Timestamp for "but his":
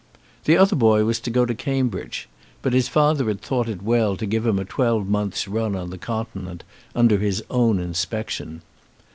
2.63-2.87